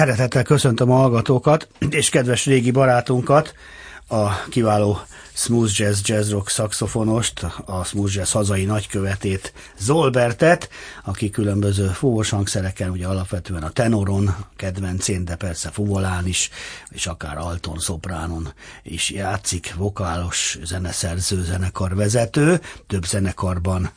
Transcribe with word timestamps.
Szeretettel 0.00 0.42
köszöntöm 0.42 0.90
a 0.90 0.96
hallgatókat, 0.96 1.68
és 1.90 2.08
kedves 2.08 2.46
régi 2.46 2.70
barátunkat, 2.70 3.54
a 4.08 4.48
kiváló 4.48 4.98
smooth 5.32 5.78
jazz, 5.78 6.00
jazz 6.04 6.30
rock 6.30 6.48
szaxofonost, 6.48 7.46
a 7.64 7.84
smooth 7.84 8.14
jazz 8.14 8.32
hazai 8.32 8.64
nagykövetét, 8.64 9.52
Zolbertet, 9.78 10.68
aki 11.04 11.30
különböző 11.30 11.86
fúvós 11.86 12.30
hangszereken, 12.30 12.90
ugye 12.90 13.06
alapvetően 13.06 13.62
a 13.62 13.70
tenoron, 13.70 14.34
kedvencén, 14.56 15.24
de 15.24 15.36
persze 15.36 15.70
fuvolán 15.70 16.26
is, 16.26 16.50
és 16.90 17.06
akár 17.06 17.38
alton, 17.38 17.78
szopránon 17.78 18.52
is 18.82 19.10
játszik, 19.10 19.74
vokálos 19.74 20.58
zeneszerző, 20.62 21.42
zenekarvezető, 21.42 22.60
több 22.86 23.04
zenekarban 23.04 23.90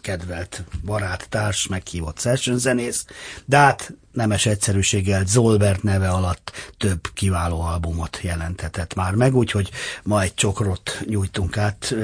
kedvelt 0.00 0.64
barát, 0.84 1.26
társ, 1.28 1.66
meghívott 1.66 2.20
session 2.20 2.58
zenész, 2.58 3.04
de 3.44 3.56
hát 3.56 3.92
nemes 4.16 4.46
egyszerűséggel 4.46 5.24
Zolbert 5.26 5.82
neve 5.82 6.08
alatt 6.08 6.52
több 6.78 7.00
kiváló 7.14 7.60
albumot 7.60 8.18
jelentetett 8.22 8.94
már 8.94 9.14
meg, 9.14 9.34
úgyhogy 9.34 9.70
ma 10.02 10.22
egy 10.22 10.34
csokrot 10.34 11.00
nyújtunk 11.06 11.56
át 11.56 11.94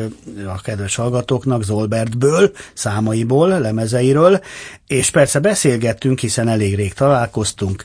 a 0.46 0.60
kedves 0.60 0.94
hallgatóknak 0.94 1.62
Zolbertből, 1.62 2.52
számaiból, 2.74 3.48
lemezeiről, 3.48 4.40
és 4.86 5.10
persze 5.10 5.38
beszélgettünk, 5.38 6.18
hiszen 6.18 6.48
elég 6.48 6.74
rég 6.74 6.92
találkoztunk, 6.92 7.84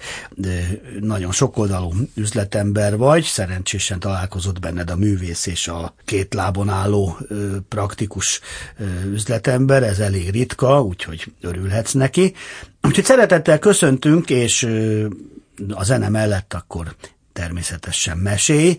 nagyon 0.99 1.31
sokoldalú 1.31 1.93
üzletember 2.15 2.97
vagy, 2.97 3.23
szerencsésen 3.23 3.99
találkozott 3.99 4.59
benned 4.59 4.89
a 4.89 4.95
művész 4.95 5.45
és 5.45 5.67
a 5.67 5.93
két 6.05 6.33
lábon 6.33 6.69
álló 6.69 7.17
praktikus 7.69 8.39
üzletember, 9.05 9.83
ez 9.83 9.99
elég 9.99 10.29
ritka, 10.29 10.81
úgyhogy 10.81 11.31
örülhetsz 11.41 11.93
neki. 11.93 12.33
Úgyhogy 12.81 13.05
szeretettel 13.05 13.59
köszöntünk, 13.59 14.16
és 14.29 14.67
a 15.69 15.83
zene 15.83 16.09
mellett 16.09 16.53
akkor 16.53 16.95
természetesen 17.33 18.17
mesély. 18.17 18.77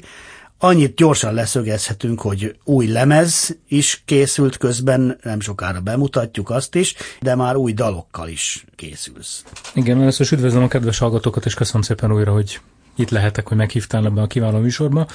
Annyit 0.60 0.94
gyorsan 0.94 1.34
leszögezhetünk, 1.34 2.20
hogy 2.20 2.56
új 2.64 2.86
lemez 2.86 3.56
is 3.68 4.02
készült 4.04 4.56
közben, 4.56 5.18
nem 5.22 5.40
sokára 5.40 5.80
bemutatjuk 5.80 6.50
azt 6.50 6.74
is, 6.74 6.94
de 7.20 7.34
már 7.34 7.56
új 7.56 7.72
dalokkal 7.72 8.28
is 8.28 8.64
készülsz. 8.76 9.44
Igen, 9.74 10.00
először 10.00 10.20
is 10.20 10.32
üdvözlöm 10.32 10.62
a 10.62 10.68
kedves 10.68 10.98
hallgatókat, 10.98 11.46
és 11.46 11.54
köszönöm 11.54 11.82
szépen 11.82 12.12
újra, 12.12 12.32
hogy 12.32 12.60
itt 12.96 13.10
lehetek, 13.10 13.48
hogy 13.48 13.56
meghívtál 13.56 14.04
ebben 14.06 14.22
a 14.22 14.26
kiváló 14.26 14.58
műsorba. 14.58 15.06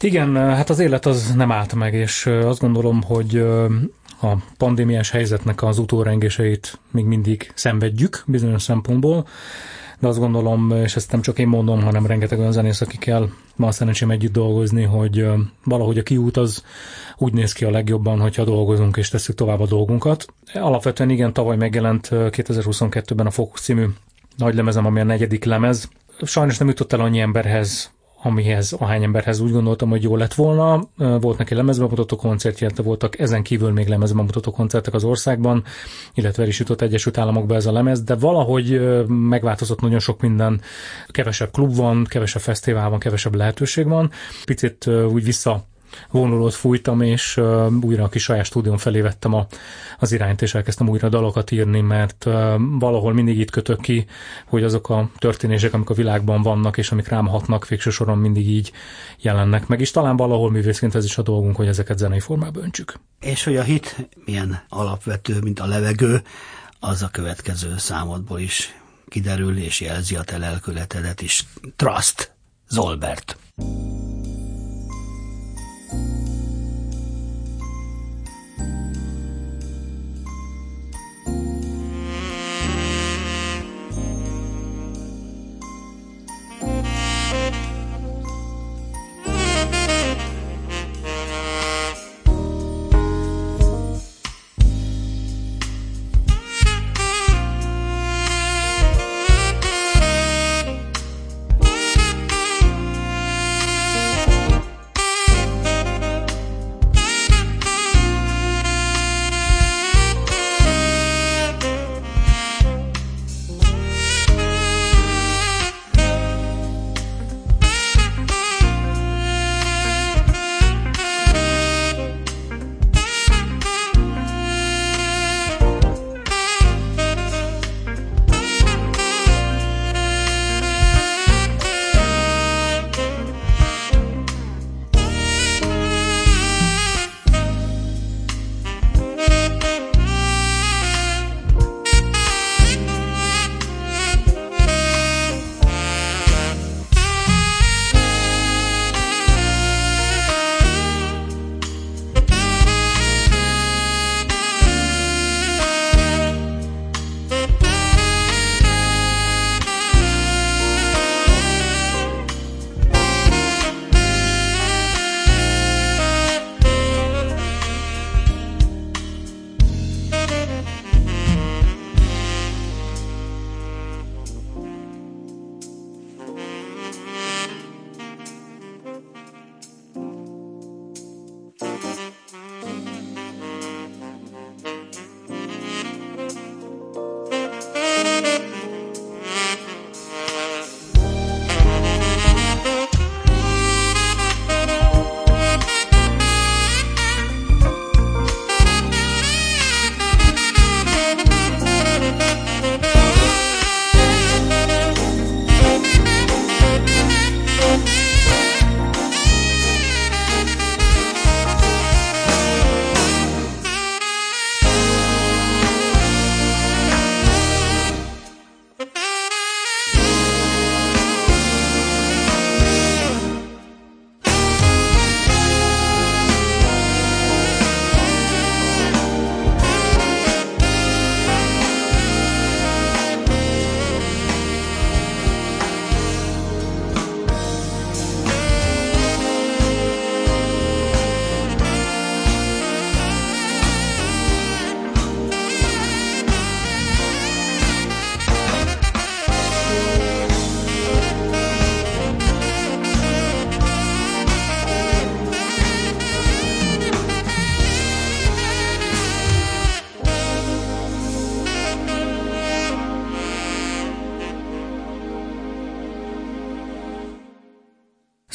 Igen, 0.00 0.36
hát 0.36 0.70
az 0.70 0.78
élet 0.78 1.06
az 1.06 1.34
nem 1.34 1.52
állt 1.52 1.74
meg, 1.74 1.94
és 1.94 2.26
azt 2.26 2.60
gondolom, 2.60 3.02
hogy 3.02 3.36
a 4.22 4.36
pandémiás 4.56 5.10
helyzetnek 5.10 5.62
az 5.62 5.78
utórengéseit 5.78 6.78
még 6.90 7.04
mindig 7.04 7.52
szenvedjük 7.54 8.22
bizonyos 8.26 8.62
szempontból, 8.62 9.26
de 9.98 10.08
azt 10.08 10.18
gondolom, 10.18 10.70
és 10.70 10.96
ezt 10.96 11.12
nem 11.12 11.20
csak 11.20 11.38
én 11.38 11.48
mondom, 11.48 11.82
hanem 11.82 12.06
rengeteg 12.06 12.38
olyan 12.38 12.52
zenész, 12.52 12.80
akikkel 12.80 13.30
ma 13.56 13.72
szerencsém 13.72 14.10
együtt 14.10 14.32
dolgozni, 14.32 14.82
hogy 14.82 15.26
valahogy 15.64 15.98
a 15.98 16.02
kiút 16.02 16.36
az 16.36 16.64
úgy 17.16 17.32
néz 17.32 17.52
ki 17.52 17.64
a 17.64 17.70
legjobban, 17.70 18.20
hogyha 18.20 18.44
dolgozunk 18.44 18.96
és 18.96 19.08
tesszük 19.08 19.34
tovább 19.34 19.60
a 19.60 19.66
dolgunkat. 19.66 20.26
Alapvetően 20.54 21.10
igen, 21.10 21.32
tavaly 21.32 21.56
megjelent 21.56 22.08
2022-ben 22.10 23.26
a 23.26 23.30
Focus 23.30 23.60
című 23.60 23.86
nagy 24.36 24.54
lemezem, 24.54 24.86
ami 24.86 25.00
a 25.00 25.04
negyedik 25.04 25.44
lemez. 25.44 25.88
Sajnos 26.22 26.58
nem 26.58 26.68
jutott 26.68 26.92
el 26.92 27.00
annyi 27.00 27.20
emberhez, 27.20 27.90
amihez, 28.22 28.72
ahány 28.72 29.02
emberhez 29.02 29.40
úgy 29.40 29.52
gondoltam, 29.52 29.90
hogy 29.90 30.02
jó 30.02 30.16
lett 30.16 30.34
volna. 30.34 30.88
Volt 30.96 31.38
neki 31.38 31.54
lemezbemutató 31.54 32.16
koncertje, 32.16 32.70
voltak 32.76 33.18
ezen 33.18 33.42
kívül 33.42 33.72
még 33.72 33.88
lemezbemutató 33.88 34.50
koncertek 34.50 34.94
az 34.94 35.04
országban, 35.04 35.64
illetve 36.14 36.46
is 36.46 36.58
jutott 36.58 36.80
Egyesült 36.80 37.18
Államokba 37.18 37.54
ez 37.54 37.66
a 37.66 37.72
lemez, 37.72 38.02
de 38.02 38.14
valahogy 38.14 38.80
megváltozott 39.06 39.80
nagyon 39.80 39.98
sok 39.98 40.20
minden. 40.20 40.60
Kevesebb 41.06 41.50
klub 41.50 41.74
van, 41.74 42.04
kevesebb 42.08 42.42
fesztivál 42.42 42.90
van, 42.90 42.98
kevesebb 42.98 43.34
lehetőség 43.34 43.88
van. 43.88 44.10
Picit 44.44 44.86
úgy 44.86 45.24
vissza 45.24 45.68
vonulót 46.10 46.54
fújtam, 46.54 47.00
és 47.00 47.36
uh, 47.36 47.72
újra 47.80 48.04
a 48.04 48.08
kis 48.08 48.22
saját 48.22 48.44
stúdión 48.44 48.78
felé 48.78 49.00
vettem 49.00 49.34
a, 49.34 49.46
az 49.98 50.12
irányt, 50.12 50.42
és 50.42 50.54
elkezdtem 50.54 50.88
újra 50.88 51.08
dalokat 51.08 51.50
írni, 51.50 51.80
mert 51.80 52.24
uh, 52.26 52.54
valahol 52.78 53.12
mindig 53.12 53.38
itt 53.38 53.50
kötök 53.50 53.80
ki, 53.80 54.06
hogy 54.46 54.64
azok 54.64 54.88
a 54.88 55.10
történések, 55.18 55.74
amik 55.74 55.90
a 55.90 55.94
világban 55.94 56.42
vannak, 56.42 56.78
és 56.78 56.90
amik 56.90 57.08
rám 57.08 57.26
hatnak, 57.26 57.68
végső 57.68 57.90
soron 57.90 58.18
mindig 58.18 58.48
így 58.48 58.72
jelennek 59.18 59.66
meg, 59.66 59.80
és 59.80 59.90
talán 59.90 60.16
valahol 60.16 60.50
művészként 60.50 60.94
ez 60.94 61.04
is 61.04 61.18
a 61.18 61.22
dolgunk, 61.22 61.56
hogy 61.56 61.66
ezeket 61.66 61.98
zenei 61.98 62.20
formába 62.20 62.60
öntsük. 62.60 62.94
És 63.20 63.44
hogy 63.44 63.56
a 63.56 63.62
hit 63.62 64.08
milyen 64.24 64.62
alapvető, 64.68 65.38
mint 65.40 65.60
a 65.60 65.66
levegő, 65.66 66.22
az 66.80 67.02
a 67.02 67.08
következő 67.08 67.74
számodból 67.76 68.40
is 68.40 68.74
kiderül, 69.08 69.58
és 69.58 69.80
jelzi 69.80 70.16
a 70.16 70.22
te 70.22 70.38
lelkületedet 70.38 71.22
is. 71.22 71.44
Trust, 71.76 72.34
Zolbert. 72.68 73.36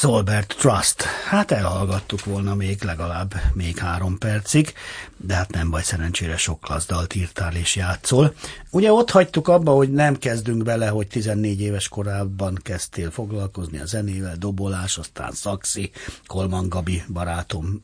Zolbert 0.05 0.55
Trust. 0.57 1.01
Hát 1.01 1.51
elhallgattuk 1.51 2.25
volna 2.25 2.55
még 2.55 2.83
legalább 2.83 3.33
még 3.53 3.77
három 3.77 4.17
percig, 4.17 4.73
de 5.17 5.33
hát 5.33 5.51
nem 5.51 5.69
baj, 5.69 5.83
szerencsére 5.83 6.37
sok 6.37 6.59
klassz 6.59 6.85
dalt 6.85 7.15
írtál 7.15 7.55
és 7.55 7.75
játszol. 7.75 8.33
Ugye 8.69 8.91
ott 8.91 9.11
hagytuk 9.11 9.47
abba, 9.47 9.71
hogy 9.71 9.91
nem 9.91 10.17
kezdünk 10.17 10.63
bele, 10.63 10.87
hogy 10.87 11.07
14 11.07 11.61
éves 11.61 11.87
korában 11.87 12.59
kezdtél 12.63 13.11
foglalkozni 13.11 13.79
a 13.79 13.85
zenével, 13.85 14.35
dobolás, 14.37 14.97
aztán 14.97 15.31
szaxi, 15.31 15.91
Kolman 16.27 16.69
Gabi 16.69 17.03
barátom 17.13 17.81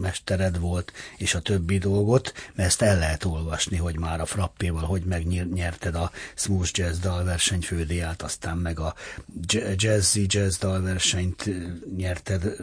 mestered 0.00 0.58
volt, 0.58 0.92
és 1.16 1.34
a 1.34 1.40
többi 1.40 1.78
dolgot, 1.78 2.32
mert 2.54 2.68
ezt 2.68 2.82
el 2.82 2.98
lehet 2.98 3.24
olvasni, 3.24 3.76
hogy 3.76 3.98
már 3.98 4.20
a 4.20 4.26
frappéval, 4.26 4.84
hogy 4.84 5.02
megnyerted 5.02 5.94
a 5.94 6.10
Smooth 6.34 6.70
Jazz 6.72 6.98
dalverseny 6.98 7.60
fődiát, 7.60 8.22
aztán 8.22 8.56
meg 8.56 8.78
a 8.78 8.94
Jazzy 9.76 10.26
Jazz 10.28 10.58
dalversenyt 10.58 11.50
nyerted 11.96 12.56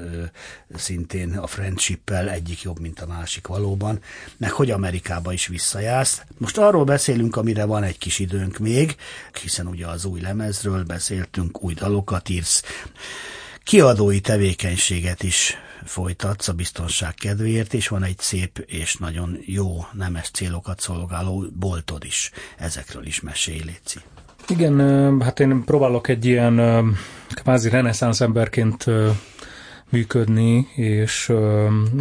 szintén 0.76 1.38
a 1.38 1.48
Friendship-el, 1.48 2.30
egyik 2.30 2.62
jobb, 2.62 2.80
mint 2.80 3.00
a 3.00 3.08
másik 3.08 3.48
valóban, 3.48 4.00
meg 4.38 4.52
hogy 4.52 4.72
Amerikába 4.72 5.34
is 5.34 5.48
visszajársz. 5.48 6.22
Most 6.38 6.58
arról 6.58 6.84
beszélünk, 6.84 7.36
amire 7.36 7.66
van 7.66 7.84
egy 7.84 7.98
kis 7.98 8.20
időnk 8.20 8.58
még, 8.58 8.96
hiszen 9.42 9.68
ugye 9.68 9.88
az 9.88 10.06
új 10.06 10.22
lemezről 10.22 10.84
beszéltünk, 10.84 11.64
új 11.64 11.74
dalokat 11.74 12.30
írsz, 12.30 12.64
kiadói 13.64 14.20
tevékenységet 14.20 15.24
is 15.24 15.58
folytatsz 15.86 16.48
a 16.48 16.54
biztonság 16.54 17.14
kedvéért, 17.14 17.74
és 17.74 17.88
van 17.88 18.04
egy 18.04 18.20
szép 18.20 18.58
és 18.68 18.96
nagyon 18.96 19.38
jó 19.46 19.86
nemes 19.94 20.30
célokat 20.30 20.80
szolgáló 20.80 21.46
boltod 21.60 22.04
is. 22.04 22.32
Ezekről 22.58 23.06
is 23.06 23.22
mesélj, 23.22 23.62
Léci. 23.66 24.00
Igen, 24.48 25.22
hát 25.22 25.40
én 25.40 25.64
próbálok 25.64 26.08
egy 26.08 26.26
ilyen 26.26 26.86
kvázi 27.30 27.70
reneszánsz 27.70 28.22
emberként 28.22 28.86
működni, 29.90 30.68
és 30.76 31.34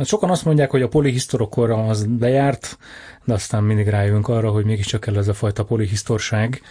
sokan 0.05 0.31
azt 0.31 0.45
mondják, 0.45 0.71
hogy 0.71 0.83
a 0.83 0.89
polihisztorokor 0.89 1.71
az 1.71 2.07
lejárt, 2.21 2.79
de 3.25 3.33
aztán 3.35 3.63
mindig 3.63 3.89
rájövünk 3.89 4.29
arra, 4.29 4.51
hogy 4.51 4.65
mégiscsak 4.65 5.01
kell 5.01 5.17
ez 5.17 5.29
a 5.29 5.35
fajta 5.35 5.65
polihisztorság, 5.65 6.63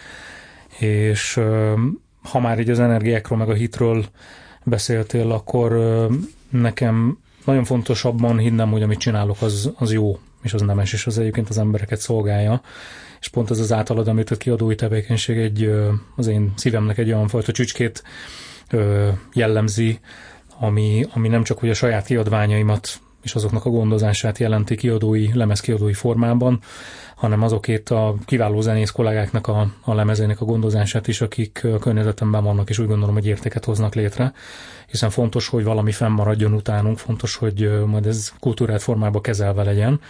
és 0.78 1.40
ha 2.22 2.40
már 2.40 2.58
így 2.60 2.70
az 2.70 2.80
energiákról 2.80 3.38
meg 3.38 3.48
a 3.48 3.54
hitről 3.54 4.04
beszéltél, 4.64 5.30
akkor 5.30 5.78
nekem 6.50 7.18
nagyon 7.44 7.64
fontos 7.64 8.04
abban 8.04 8.38
hinnem, 8.38 8.70
hogy 8.70 8.82
amit 8.82 8.98
csinálok, 8.98 9.42
az, 9.42 9.72
az 9.76 9.92
jó, 9.92 10.18
és 10.42 10.54
az 10.54 10.60
nemes, 10.60 10.92
és 10.92 11.06
az 11.06 11.18
egyébként 11.18 11.48
az 11.48 11.58
embereket 11.58 12.00
szolgálja. 12.00 12.62
És 13.20 13.28
pont 13.28 13.50
ez 13.50 13.58
az 13.58 13.72
általad 13.72 14.08
említett 14.08 14.38
kiadói 14.38 14.74
tevékenység 14.74 15.38
egy, 15.38 15.72
az 16.16 16.26
én 16.26 16.52
szívemnek 16.56 16.98
egy 16.98 17.12
olyan 17.12 17.28
fajta 17.28 17.52
csücskét 17.52 18.02
jellemzi, 19.32 19.98
ami, 20.58 21.06
ami 21.14 21.28
nem 21.28 21.42
csak 21.42 21.58
hogy 21.58 21.70
a 21.70 21.74
saját 21.74 22.06
kiadványaimat 22.06 23.00
és 23.22 23.34
azoknak 23.34 23.64
a 23.64 23.70
gondozását 23.70 24.38
jelenti 24.38 24.76
kiadói, 24.76 25.30
lemezkiadói 25.34 25.92
formában, 25.92 26.60
hanem 27.14 27.42
azokét 27.42 27.90
a 27.90 28.14
kiváló 28.24 28.60
zenész 28.60 28.90
kollégáknak 28.90 29.46
a, 29.46 29.72
a 29.84 29.94
lemezének 29.94 30.40
a 30.40 30.44
gondozását 30.44 31.08
is, 31.08 31.20
akik 31.20 31.60
a 31.64 31.78
környezetemben 31.78 32.44
vannak, 32.44 32.68
és 32.68 32.78
úgy 32.78 32.86
gondolom, 32.86 33.14
hogy 33.14 33.26
értéket 33.26 33.64
hoznak 33.64 33.94
létre, 33.94 34.32
hiszen 34.86 35.10
fontos, 35.10 35.48
hogy 35.48 35.64
valami 35.64 35.92
fennmaradjon 35.92 36.52
utánunk, 36.52 36.98
fontos, 36.98 37.36
hogy 37.36 37.84
majd 37.86 38.06
ez 38.06 38.32
kultúrát 38.40 38.82
formába 38.82 39.20
kezelve 39.20 39.62
legyen, 39.62 40.00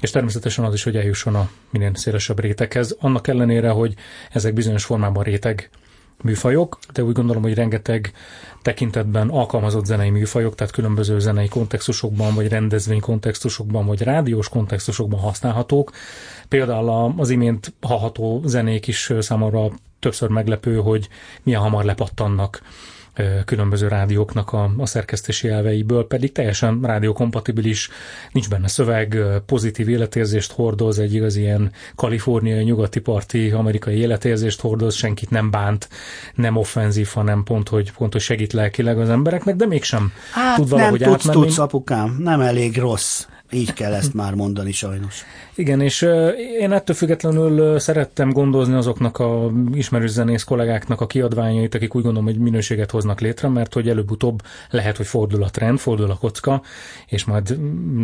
és 0.00 0.10
természetesen 0.10 0.64
az 0.64 0.74
is, 0.74 0.82
hogy 0.82 0.96
eljusson 0.96 1.34
a 1.34 1.50
minél 1.70 1.94
szélesebb 1.94 2.40
réteghez, 2.40 2.96
annak 3.00 3.28
ellenére, 3.28 3.70
hogy 3.70 3.94
ezek 4.30 4.54
bizonyos 4.54 4.84
formában 4.84 5.22
réteg 5.22 5.70
műfajok, 6.22 6.78
de 6.92 7.02
úgy 7.02 7.12
gondolom, 7.14 7.42
hogy 7.42 7.54
rengeteg 7.54 8.12
tekintetben 8.62 9.28
alkalmazott 9.28 9.84
zenei 9.84 10.10
műfajok, 10.10 10.54
tehát 10.54 10.72
különböző 10.72 11.18
zenei 11.18 11.48
kontextusokban, 11.48 12.34
vagy 12.34 12.48
rendezvény 12.48 13.00
kontextusokban, 13.00 13.86
vagy 13.86 14.02
rádiós 14.02 14.48
kontextusokban 14.48 15.20
használhatók. 15.20 15.92
Például 16.48 17.14
az 17.16 17.30
imént 17.30 17.72
hallható 17.80 18.42
zenék 18.44 18.86
is 18.86 19.12
számomra 19.18 19.70
többször 19.98 20.28
meglepő, 20.28 20.76
hogy 20.76 21.08
milyen 21.42 21.60
hamar 21.60 21.84
lepattannak 21.84 22.62
különböző 23.44 23.88
rádióknak 23.88 24.52
a, 24.52 24.70
a 24.78 24.86
szerkesztési 24.86 25.48
elveiből, 25.48 26.06
pedig 26.06 26.32
teljesen 26.32 26.80
rádiókompatibilis, 26.82 27.88
nincs 28.32 28.48
benne 28.48 28.68
szöveg, 28.68 29.18
pozitív 29.46 29.88
életérzést 29.88 30.52
hordoz, 30.52 30.98
egy 30.98 31.14
igaz 31.14 31.36
ilyen 31.36 31.72
kaliforniai, 31.94 32.64
nyugati 32.64 33.00
parti, 33.00 33.50
amerikai 33.50 33.94
életérzést 33.94 34.60
hordoz, 34.60 34.94
senkit 34.94 35.30
nem 35.30 35.50
bánt, 35.50 35.88
nem 36.34 36.56
offenzív, 36.56 37.08
hanem 37.14 37.42
pont, 37.42 37.68
hogy, 37.68 37.92
pont, 37.92 38.12
hogy 38.12 38.22
segít 38.22 38.52
lelkileg 38.52 38.98
az 38.98 39.10
embereknek, 39.10 39.56
de 39.56 39.66
mégsem 39.66 40.12
hát 40.32 40.56
tud 40.56 40.68
valahogy 40.68 41.00
nem 41.00 41.10
tudsz, 41.10 41.26
átmenni. 41.28 41.46
tudsz, 41.46 41.58
apukám, 41.58 42.16
nem 42.18 42.40
elég 42.40 42.76
rossz. 42.76 43.26
Így 43.54 43.72
kell 43.72 43.94
ezt 43.94 44.14
már 44.14 44.34
mondani 44.34 44.72
sajnos. 44.72 45.24
Igen, 45.54 45.80
és 45.80 46.06
én 46.60 46.72
ettől 46.72 46.96
függetlenül 46.96 47.78
szerettem 47.78 48.30
gondozni 48.30 48.74
azoknak 48.74 49.18
a 49.18 49.50
ismerős 49.74 50.10
zenész 50.10 50.42
kollégáknak 50.42 51.00
a 51.00 51.06
kiadványait, 51.06 51.74
akik 51.74 51.94
úgy 51.94 52.02
gondolom, 52.02 52.28
hogy 52.28 52.38
minőséget 52.38 52.90
hoznak 52.90 53.20
létre, 53.20 53.48
mert 53.48 53.72
hogy 53.74 53.88
előbb-utóbb 53.88 54.42
lehet, 54.70 54.96
hogy 54.96 55.06
fordul 55.06 55.42
a 55.42 55.50
trend, 55.50 55.78
fordul 55.78 56.10
a 56.10 56.16
kocka, 56.16 56.62
és 57.06 57.24
majd 57.24 57.58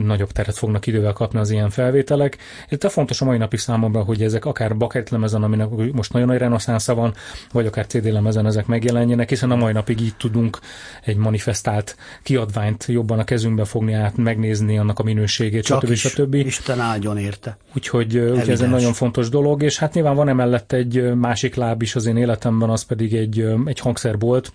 nagyobb 0.05 0.31
teret 0.33 0.57
fognak 0.57 0.87
idővel 0.87 1.13
kapni 1.13 1.39
az 1.39 1.51
ilyen 1.51 1.71
felvételek. 1.71 2.37
Ez 2.69 2.85
a 2.85 2.89
fontos 2.89 3.21
a 3.21 3.25
mai 3.25 3.39
napig 3.39 3.59
számomra, 3.59 4.03
hogy 4.03 4.23
ezek 4.23 4.45
akár 4.45 4.77
bucket 4.77 5.11
lemezen, 5.11 5.43
aminek 5.43 5.69
most 5.93 6.13
nagyon 6.13 6.29
nagy 6.29 6.39
reneszánsza 6.39 6.95
van, 6.95 7.15
vagy 7.53 7.67
akár 7.67 7.87
CD 7.87 8.13
lemezen 8.13 8.47
ezek 8.47 8.67
megjelenjenek, 8.67 9.29
hiszen 9.29 9.51
a 9.51 9.57
mai 9.57 9.73
napig 9.73 10.01
így 10.01 10.17
tudunk 10.17 10.59
egy 11.05 11.17
manifestált 11.17 11.97
kiadványt 12.23 12.85
jobban 12.89 13.19
a 13.19 13.25
kezünkbe 13.25 13.65
fogni 13.65 13.93
át, 13.93 14.17
megnézni 14.17 14.79
annak 14.79 14.99
a 14.99 15.03
minőségét, 15.03 15.37
Csak 15.61 15.83
stb. 15.83 15.91
Is, 15.91 16.01
stb. 16.01 16.35
Isten 16.35 16.81
áldjon 16.81 17.19
érte. 17.19 17.57
Úgyhogy, 17.77 18.19
úgyhogy 18.19 18.51
ez 18.51 18.61
egy 18.61 18.71
nagyon 18.71 18.93
fontos 18.93 19.29
dolog, 19.29 19.63
és 19.63 19.79
hát 19.79 19.95
nyilván 19.95 20.15
van 20.15 20.29
emellett 20.29 20.73
egy 20.73 21.15
másik 21.15 21.55
láb 21.55 21.83
is 21.83 21.95
az 21.95 22.07
én 22.07 22.17
életemben, 22.17 22.71
az 22.71 22.83
pedig 22.83 23.15
egy, 23.15 23.47
egy 23.65 23.79
hangszerbolt, 23.79 24.53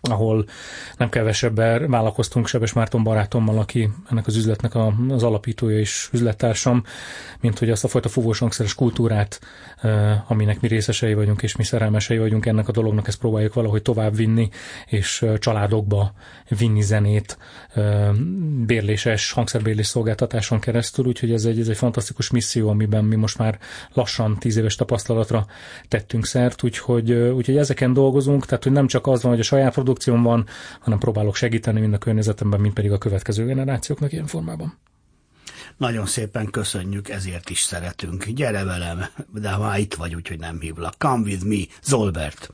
ahol 0.00 0.44
nem 0.96 1.08
kevesebben 1.08 1.90
vállalkoztunk 1.90 2.46
Sebes 2.46 2.72
Márton 2.72 3.02
barátommal, 3.02 3.58
aki 3.58 3.90
ennek 4.10 4.26
az 4.26 4.36
üzletnek 4.36 4.74
a, 4.74 4.94
az 5.08 5.22
alapítója 5.22 5.78
és 5.78 6.08
üzlettársam, 6.12 6.84
mint 7.40 7.58
hogy 7.58 7.70
azt 7.70 7.84
a 7.84 7.88
fajta 7.88 8.08
fúvós 8.08 8.38
hangszeres 8.38 8.74
kultúrát, 8.74 9.40
aminek 10.26 10.60
mi 10.60 10.68
részesei 10.68 11.14
vagyunk 11.14 11.42
és 11.42 11.56
mi 11.56 11.64
szerelmesei 11.64 12.18
vagyunk 12.18 12.46
ennek 12.46 12.68
a 12.68 12.72
dolognak, 12.72 13.08
ezt 13.08 13.18
próbáljuk 13.18 13.54
valahogy 13.54 13.82
tovább 13.82 14.16
vinni, 14.16 14.48
és 14.86 15.26
családokba 15.38 16.12
vinni 16.58 16.82
zenét 16.82 17.38
bérléses, 18.66 19.32
hangszerbérlés 19.32 19.86
szolgáltatáson 19.86 20.60
keresztül, 20.60 21.06
úgyhogy 21.06 21.32
ez 21.32 21.44
egy, 21.44 21.60
ez 21.60 21.68
egy 21.68 21.76
fantasztikus 21.76 22.30
misszió, 22.30 22.68
amiben 22.68 23.04
mi 23.04 23.16
most 23.16 23.38
már 23.38 23.58
lassan 23.92 24.36
tíz 24.38 24.56
éves 24.56 24.74
tapasztalatra 24.74 25.46
tettünk 25.88 26.26
szert, 26.26 26.62
úgyhogy, 26.62 27.12
úgyhogy 27.12 27.56
ezeken 27.56 27.92
dolgozunk, 27.92 28.46
tehát 28.46 28.62
hogy 28.64 28.72
nem 28.72 28.86
csak 28.86 29.06
az 29.06 29.22
van, 29.22 29.30
hogy 29.30 29.40
a 29.40 29.44
saját 29.44 29.74
produkcióm 29.88 30.22
van, 30.22 30.46
hanem 30.80 30.98
próbálok 30.98 31.34
segíteni 31.34 31.80
mind 31.80 31.94
a 31.94 31.98
környezetemben, 31.98 32.60
mind 32.60 32.74
pedig 32.74 32.92
a 32.92 32.98
következő 32.98 33.44
generációknak 33.46 34.12
ilyen 34.12 34.26
formában. 34.26 34.78
Nagyon 35.76 36.06
szépen 36.06 36.50
köszönjük, 36.50 37.08
ezért 37.08 37.50
is 37.50 37.60
szeretünk. 37.60 38.24
Gyere 38.24 38.64
velem, 38.64 39.04
de 39.32 39.56
már 39.56 39.78
itt 39.78 39.94
vagy, 39.94 40.14
úgyhogy 40.14 40.38
nem 40.38 40.60
hívlak. 40.60 40.94
Come 40.98 41.22
with 41.22 41.44
me, 41.44 41.60
Zolbert. 41.82 42.52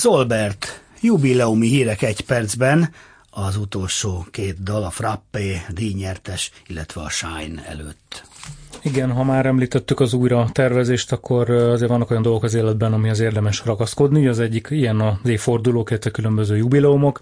Zolbert, 0.00 0.82
jubileumi 1.00 1.66
hírek 1.66 2.02
egy 2.02 2.20
percben, 2.20 2.90
az 3.30 3.56
utolsó 3.56 4.26
két 4.30 4.62
dal, 4.62 4.82
a 4.84 4.90
Frappé, 4.90 5.62
díjnyertes, 5.68 6.50
illetve 6.66 7.00
a 7.00 7.08
Shine 7.08 7.66
előtt. 7.68 8.24
Igen, 8.82 9.12
ha 9.12 9.24
már 9.24 9.46
említettük 9.46 10.00
az 10.00 10.12
újra 10.12 10.48
tervezést, 10.52 11.12
akkor 11.12 11.50
azért 11.50 11.90
vannak 11.90 12.10
olyan 12.10 12.22
dolgok 12.22 12.42
az 12.42 12.54
életben, 12.54 12.92
ami 12.92 13.08
az 13.08 13.20
érdemes 13.20 13.64
ragaszkodni. 13.64 14.26
Az 14.26 14.38
egyik 14.38 14.66
ilyen 14.70 15.00
az 15.00 15.28
évfordulók, 15.28 15.90
illetve 15.90 16.10
különböző 16.10 16.56
jubileumok, 16.56 17.20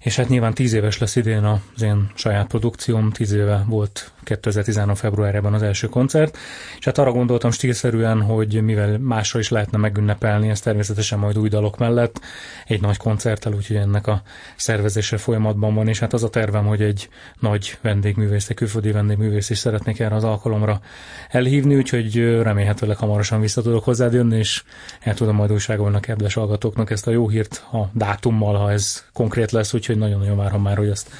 és 0.00 0.16
hát 0.16 0.28
nyilván 0.28 0.54
tíz 0.54 0.72
éves 0.72 0.98
lesz 0.98 1.16
idén 1.16 1.44
az 1.44 1.82
én 1.82 2.10
saját 2.14 2.46
produkcióm, 2.46 3.10
tíz 3.10 3.32
éve 3.32 3.64
volt 3.68 4.12
2013. 4.28 4.94
februárjában 4.94 5.54
az 5.54 5.62
első 5.62 5.86
koncert, 5.86 6.38
és 6.78 6.84
hát 6.84 6.98
arra 6.98 7.12
gondoltam 7.12 7.50
stílszerűen, 7.50 8.22
hogy 8.22 8.62
mivel 8.62 8.98
másra 8.98 9.38
is 9.38 9.48
lehetne 9.48 9.78
megünnepelni, 9.78 10.48
ez 10.48 10.60
természetesen 10.60 11.18
majd 11.18 11.38
új 11.38 11.48
dalok 11.48 11.78
mellett, 11.78 12.20
egy 12.66 12.80
nagy 12.80 12.96
koncerttel, 12.96 13.52
úgyhogy 13.52 13.76
ennek 13.76 14.06
a 14.06 14.22
szervezése 14.56 15.16
folyamatban 15.16 15.74
van, 15.74 15.88
és 15.88 15.98
hát 15.98 16.12
az 16.12 16.22
a 16.22 16.30
tervem, 16.30 16.66
hogy 16.66 16.82
egy 16.82 17.08
nagy 17.40 17.78
vendégművész, 17.80 18.48
egy 18.48 18.56
külföldi 18.56 18.90
vendégművész 18.90 19.50
is 19.50 19.58
szeretnék 19.58 20.00
erre 20.00 20.14
az 20.14 20.24
alkalomra 20.24 20.80
elhívni, 21.28 21.76
úgyhogy 21.76 22.16
remélhetőleg 22.42 22.96
hamarosan 22.96 23.40
vissza 23.40 23.62
tudok 23.62 23.84
hozzád 23.84 24.12
jönni, 24.12 24.36
és 24.38 24.62
el 25.00 25.14
tudom 25.14 25.36
majd 25.36 25.52
újságolni 25.52 25.96
a 25.96 26.00
kedves 26.00 26.34
hallgatóknak 26.34 26.90
ezt 26.90 27.06
a 27.06 27.10
jó 27.10 27.28
hírt 27.28 27.64
a 27.72 27.90
dátummal, 27.92 28.54
ha 28.54 28.72
ez 28.72 29.04
konkrét 29.12 29.50
lesz, 29.50 29.74
úgyhogy 29.74 29.98
nagyon-nagyon 29.98 30.36
várom 30.36 30.62
már, 30.62 30.76
hogy 30.76 30.88
ezt 30.88 31.10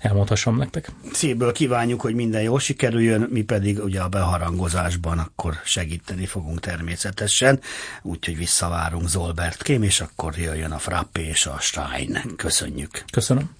elmondhassam 0.00 0.56
nektek. 0.56 0.92
Szívből 1.12 1.52
kívánjuk, 1.52 2.00
hogy 2.00 2.14
minden 2.14 2.42
jól 2.42 2.60
sikerüljön, 2.60 3.28
mi 3.30 3.42
pedig 3.42 3.78
ugye 3.84 4.00
a 4.00 4.08
beharangozásban 4.08 5.18
akkor 5.18 5.54
segíteni 5.64 6.26
fogunk 6.26 6.60
természetesen, 6.60 7.60
úgyhogy 8.02 8.36
visszavárunk 8.36 9.08
Zolbert 9.08 9.62
Kém, 9.62 9.82
és 9.82 10.00
akkor 10.00 10.38
jöjjön 10.38 10.70
a 10.70 10.78
Frappé 10.78 11.22
és 11.22 11.46
a 11.46 11.56
Stein. 11.60 12.18
Köszönjük. 12.36 13.04
Köszönöm. 13.12 13.50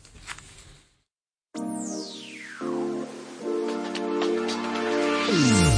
Mm. 5.33 5.69